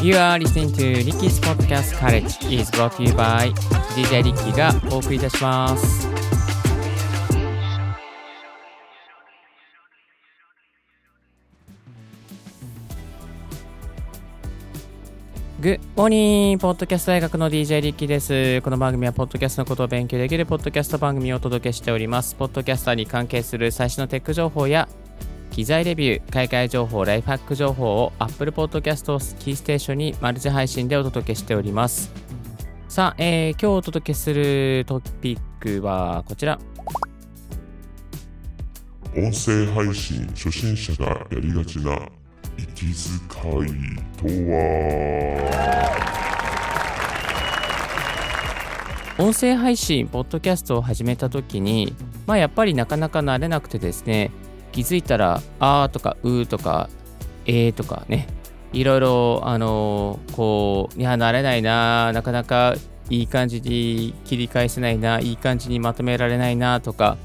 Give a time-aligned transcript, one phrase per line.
[0.00, 3.52] You are listening to Ricky's Podcast College is brought to you by
[3.96, 6.06] DJ Ricky がお送りいたします。
[15.60, 18.62] グッモーニングポッドキャスト大学の DJ リッキーです。
[18.62, 22.36] この番組はポッドキャストのことを勉強できるポッドキャスト番組をお届けしております。
[22.36, 24.88] ポッドキャスターに関係する最新のテック情報や
[25.58, 32.12] 機材レビュー、買い替え情報、ライフハック情報を Apple Podcast をキーステーションにマルチ配信でお届けしております。
[32.88, 36.60] さあ、えー今日お届けするトピックはこちら。
[39.16, 42.08] 音声配信初心者がやりがちな
[42.56, 42.94] 息遣い
[44.16, 44.68] とは？
[49.18, 51.96] 音声配信、ポッドキャストを始めたときに、
[52.28, 54.30] まあやっぱりなかなか慣れなくてですね、
[54.72, 56.88] 気づいたら、あーとか、うーとか、
[57.46, 58.26] えーとかね、
[58.72, 62.74] いろいろ、あのこう、いや、慣れないな、なかなか
[63.10, 67.16] いい感じに切り返せないな、いい感じにまとめられないなとか、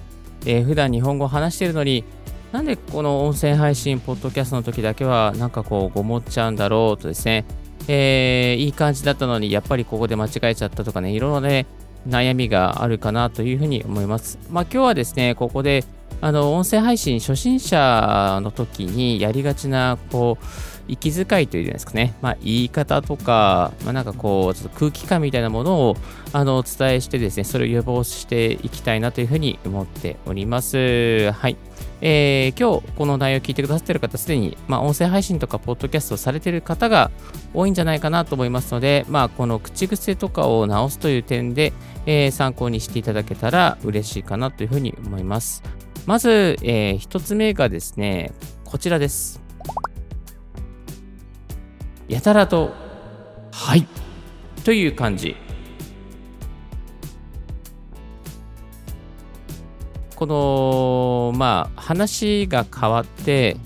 [0.45, 2.03] えー普段日本語話してるのに、
[2.52, 7.45] なんでこの音声配信、ポッドキャストの時だけは、なんかこう、ごもっちゃうんだろうとですね、
[7.88, 11.66] えーいい感じだったのに、やっぱりここで間違えちゃったとかね、いろいろね、
[12.07, 14.38] 悩みがあるかなというふうに思います。
[14.50, 15.83] まあ今日はですね、ここで、
[16.23, 20.45] あの、音声配信初心者の時にやりがちな、こう、
[20.88, 25.97] 息遣いというんですかね、まあ言い方とか、まあなんかこう、ちょっと空気感みたいなものを、
[26.31, 31.33] あの、お伝えしてですね、それを予防していきたいなというふうに思っております。
[31.33, 31.57] はい。
[31.99, 37.11] えー今日この内容を聞いてくださっている方、すでに、まあ、音声配信とかポッドキャストをされている方が
[37.53, 41.73] 多いんじゃないかなと思いますので、まあ、この口癖とかを直すという点で、
[42.05, 45.82] えー参考にしていただけたら嬉しいかなというふうに思います。
[46.05, 48.33] まず、えー一つ目がですね、
[48.65, 49.41] こちらです。
[52.09, 52.73] やたらと、
[53.51, 53.87] はい、
[54.65, 55.35] という感じ。
[60.16, 63.57] この、まあ、話が変わって、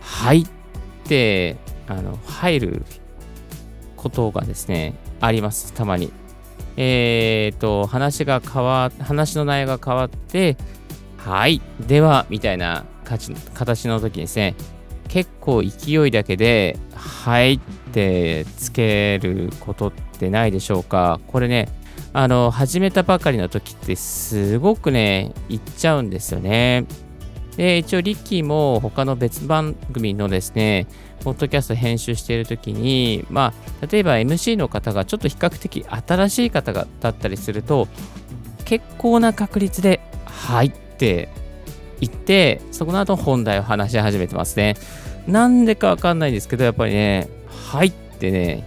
[0.00, 0.46] はいっ
[1.04, 2.82] て、あの、入る
[3.96, 6.12] ことがですね、あります、たまに。
[6.76, 10.56] えっ、と、話が変わ、話の内容が変わって、
[11.24, 12.84] はい、では、みたいな
[13.54, 14.54] 形の時にですね、
[15.08, 17.60] 結構勢いだけで、はいっ
[17.92, 21.20] てつけることってないでしょうか。
[21.28, 21.70] これね、
[22.12, 26.84] あの、始めたばかりの時ってすごくね、言っちゃうんですよね。
[27.56, 30.86] で、一応、リッキーも他の別番組のですね、
[31.22, 37.88] ポッドキャスト編集している時に、まあ、例えば MC の方がちょっと比較的新しい方がだったりすると、
[38.66, 41.28] 結構な確率で、はいって
[42.00, 44.76] 言って、そこの後本題を話し始めてますね。
[45.26, 48.66] なんでかわかんないんですけど、やっぱりね、はいってね、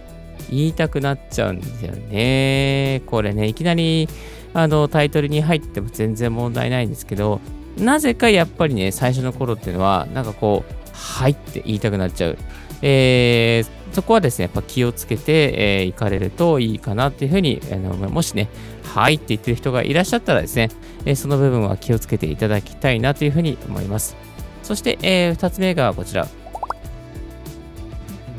[0.50, 3.02] 言いたくなっちゃうんですよね。
[3.06, 4.08] これね、いきなり
[4.54, 7.40] あのタイトルに入っても全然問題ないんですけど、
[7.76, 12.38] なぜかやっぱりね、最初の頃っていうのは、なんかこう、はいって言いたくなっちゃう。
[12.82, 18.48] えーそこはですね、やっぱ気をつけて、えー行かれるといいかなっていうふうに、あのもしね、
[18.84, 20.68] はいって言ってる人がいらっしゃったらですね、
[21.06, 24.16] えーその部分は気をつけていただきたいなというふうに思います。
[24.62, 26.28] そして、え2つ目がこちら。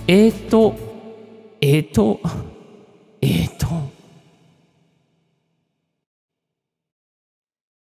[0.08, 0.76] えーと、
[1.62, 2.20] えーと、
[3.22, 3.59] えーと。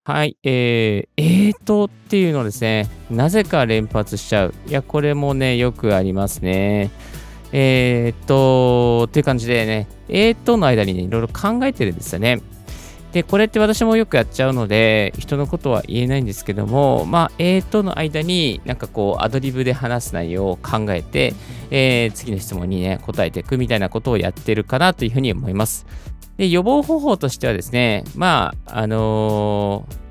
[0.07, 4.55] はい、えー、えーとっていうのですね、なぜか連発しちゃう。
[4.69, 6.91] いや、これもね、よくありますね。
[7.53, 12.43] えーと、っていう感じでね、えーとの間にね、いろいろ考えてるんですよね。
[13.13, 21.33] で、これって私もよくやっちゃうので、人のことは言えないんですけども、まあ、えーとの間になんかこう、アドリブで話す内容を考えて、
[21.71, 25.87] えー次の質問にね、答えていくみたいなことをやってるかなというふうに思います。
[26.37, 30.05] で、予防方法としてはですね、まあ、あのー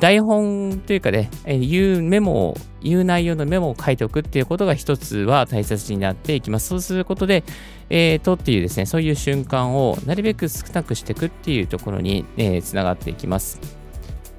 [0.00, 6.66] 台本というかね、言うメモを、言う内容のメモを書いておくっていうことが一つは大切になっていきます。
[6.66, 7.44] そうすることで、
[7.88, 13.60] えーとっていうですね、そういう瞬間をなるべく少なくしていくっていうところに、えーつながっていきます。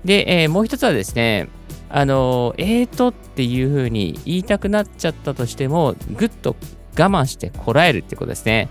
[0.04, 1.48] で、えーもう一つはですね、
[1.90, 6.58] あのえーとっていうふうに言いたくなっちゃったとしても、ぐっと
[7.00, 8.68] 我慢してこらえるってことですね。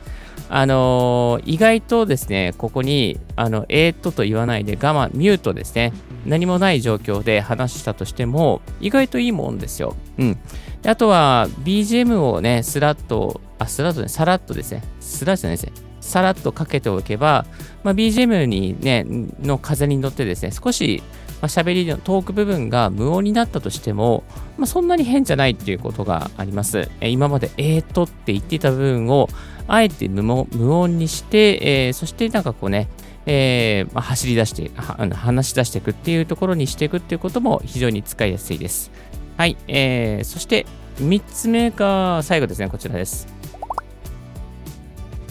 [0.50, 5.92] あのー意外とですね、ここに、あの、えーっとと言わないで我慢、ミュートですね。
[6.26, 9.94] 何もない状況で話したとしても、意外といいもんですよ。
[10.18, 10.38] うん。
[10.82, 15.72] であとは、BGM をね、スラッと、あ、スラッとね、さらっとですね、スラッじゃないですね。
[16.00, 17.44] さらっとかけておけば、
[17.82, 19.04] まあ、BGM にね、
[19.42, 21.02] の風に乗ってですね、少し
[21.40, 24.24] まあ、喋りのトーク部分が無音になったとしても、
[24.56, 26.88] まあ、そんなに変じゃないっていうことがあります。
[27.00, 29.28] えー、今まで、えーとって言ってた部分を、
[29.68, 32.88] あえて無音にして、えー、そしてなんかこうね、
[33.26, 34.70] えーまあ、走り出して
[35.14, 38.90] 話し出していくっていうところにしていくっていうことも非常に使いやすいです。
[39.36, 43.28] はい、えー、そして3つ目が最後ですね、こちらです。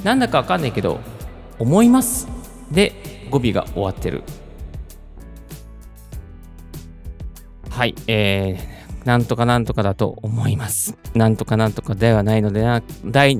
[0.03, 0.99] なんだかわかんないけど、
[1.57, 2.27] 思います
[2.71, 4.21] で語尾が終わってる。
[7.77, 10.97] はい、えー、なんとかなんとかだと思います。
[11.13, 12.81] なんとかなんとかではないのでな、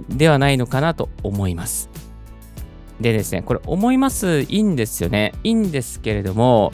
[0.10, 1.90] ではないのかなと思います。
[3.02, 5.34] でですね、これ思いますいいんですよね。
[5.44, 6.72] いいんですけれども、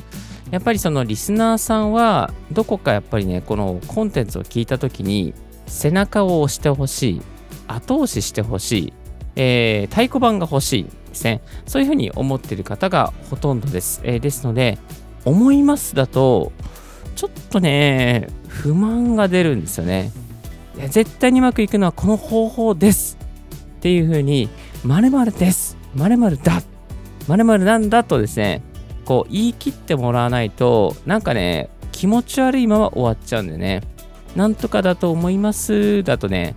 [0.52, 5.34] やっぱりそのリスナーさんは、どこかやっぱりね、このコンテンツを聞いたときに、
[5.66, 7.22] 背中を押してほしい、
[7.70, 8.94] 後押ししてほしい、
[9.38, 11.40] えー、太鼓判が欲しいですね。
[11.66, 14.02] そういうふうに思っている方がほとんどです。
[14.04, 14.78] えー、ですので、
[15.24, 16.52] 思いますだと、
[17.16, 20.12] ちょっとね、不満が出るんですよね。
[20.90, 23.18] 絶対にうまくいくのはこの方法です
[23.78, 24.50] っていうふうに、
[24.84, 26.62] 〇〇です〇〇だ
[27.28, 28.62] 〇〇なんだとですね、
[29.06, 33.82] こう言い切ってもらわないと、なんかね、気持ち悪いまま終わっちゃうんでね、
[34.36, 36.56] なんとかだと思いますだとね、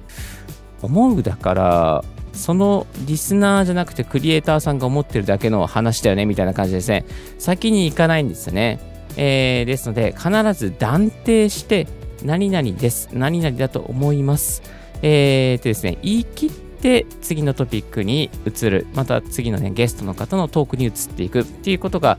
[0.82, 7.04] 思うだから、そのリスナーじゃなくてクリエイターさんが思ってるだけの話だよねみたいな感じですね。
[7.38, 8.95] 先に行かないんですよね。
[9.16, 11.86] えー、ですので、必ず断定して、
[12.24, 13.08] 何々です。
[13.12, 14.62] 何々だと思います。
[15.02, 18.86] えー、とですね、言い切って次のトピックに移る。
[18.94, 22.18] また次のね、ゲストの方のトークに移っていくっていうことが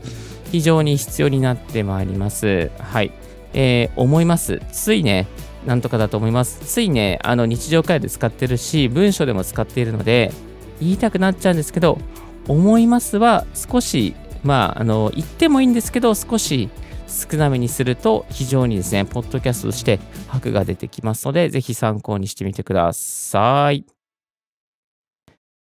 [0.50, 2.70] 非常に必要になってまいります。
[2.78, 3.12] はい。
[3.54, 4.60] えー、思います。
[4.72, 5.26] ついね、
[5.66, 6.60] なんとかだと思います。
[6.64, 10.32] ついね、あの日常会話で使ってるし、文章でも使っているので、
[10.80, 11.98] 言いたくなっちゃうんですけど、
[12.46, 16.70] 思いますは少し、まあ、あの、言ってもいいんですけど、少し
[17.08, 23.84] 少なめにすると非常にですね、ポッドキャストとして白が出てきますので、ぜひ参考にしてみてください。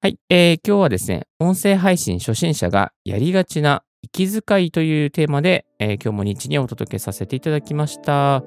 [0.01, 8.45] はい、えー、今日はですね、音声配信初心者がやりがちな息遣いというテーマで、えー、今日も日にお届けさせていただきました。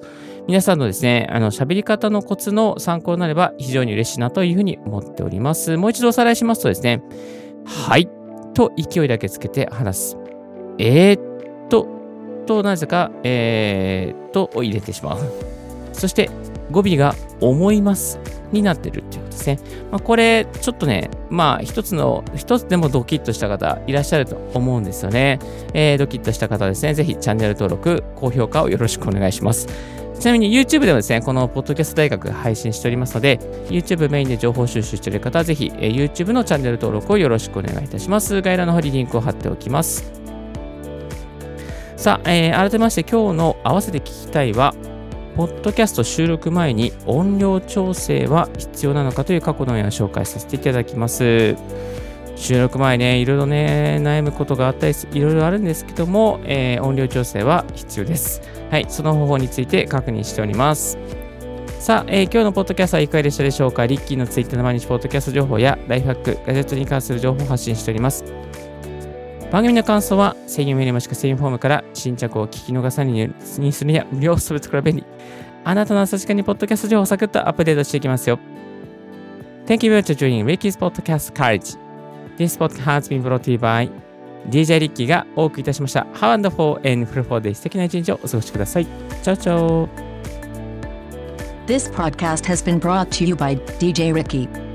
[0.48, 5.78] 皆さんのですね、あの、喋り方のコツの参考になれば非常に嬉しいなというふうに思っております。
[5.78, 7.02] もう一度おさらいしますとですね、
[7.66, 8.08] はい、
[8.54, 10.18] と勢いだけつけて話す。
[10.78, 11.37] えー、
[12.48, 15.20] と、なぜか、えー、と入れてしまう。
[15.94, 16.30] そして、
[16.72, 18.20] 語尾が思います
[18.52, 19.60] になってるっていうことですね。
[19.92, 25.40] まあ、これ、ちょっとね、まあ、一つの、一つでもドキッとした方いらっしゃると思うんですよね。
[25.74, 29.68] えー、ドキッとした方ですね、ぜひチャンネル登録、高評価をよろしくお願いします。
[30.20, 33.40] ちなみに YouTube ではですね、このポッドキャスト大学配信しておりますので、
[33.70, 38.42] YouTube メインで情報収集している方はぜひ、え、YouTube のチャンネル登録をよろしくお願いいたします。
[38.42, 40.17] 概要欄の方にリンクを貼っておきます。
[41.98, 44.76] さあ、えー、改めまして今日の合わせて聞きたいは、
[45.36, 51.56] ポッドキャスト収録前に音量調整は必要なのかという過去のような紹介させていただきます。
[52.36, 58.44] 収録前ね、いろいろね、悩むことがあったり、いろいろあるんですけども、えー、音量調整は必要です。
[58.70, 61.00] はい、その方法について確認しております。
[61.80, 68.24] さあ、えー、今日のポッドキャストはいかがでしたでしょうかリッキーのツイッターの毎日ポッドキャスト情報やライフハック、ガジェットに関する情報を発信しております。
[69.52, 73.30] 番組の感想は、声優メールもしくは声優フォームから新着を聞き逃さに
[73.60, 75.06] にするには無料するところ便利。
[75.64, 78.40] あなたの朝時間にポッドキャスト情報をサクッとアップデートしていきますよ。
[79.66, 81.78] Thank you very much for joining Ricky's Podcast Courage.
[82.38, 83.90] This podcast has been brought to you by
[84.50, 86.06] DJ リッキーがお送りいたしました。
[86.14, 87.54] Have a wonderful and fruitful day.
[87.54, 88.86] 素敵な一日をお過ごしください。
[88.86, 89.88] チャオチャオ
[91.68, 94.67] This podcast has been brought to you by DJ Ricky.